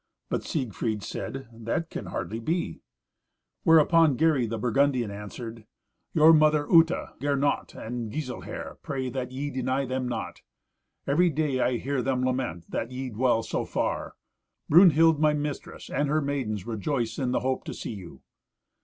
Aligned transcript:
But 0.29 0.43
Siegfried 0.43 1.03
said, 1.03 1.47
"That 1.53 1.91
can 1.91 2.07
hardly 2.07 2.39
be." 2.39 2.81
Whereupon 3.61 4.15
Gary 4.15 4.47
the 4.47 4.57
Burgundian 4.57 5.11
answered, 5.11 5.67
"Your 6.15 6.33
mother 6.33 6.65
Uta, 6.71 7.13
Gernot, 7.19 7.75
and 7.75 8.11
Giselher, 8.11 8.79
pray 8.81 9.09
that 9.11 9.31
ye 9.31 9.51
deny 9.51 9.85
them 9.85 10.07
not. 10.07 10.41
Every 11.05 11.29
day 11.29 11.59
I 11.59 11.77
hear 11.77 12.01
them 12.01 12.23
lament 12.25 12.65
that 12.71 12.89
ye 12.89 13.11
dwell 13.11 13.43
so 13.43 13.63
far. 13.63 14.15
Brunhild 14.67 15.19
my 15.19 15.33
mistress, 15.35 15.87
and 15.91 16.09
her 16.09 16.19
maidens, 16.19 16.65
rejoice 16.65 17.19
in 17.19 17.29
the 17.31 17.41
hope 17.41 17.63
to 17.65 17.73
see 17.75 17.93
you." 17.93 18.23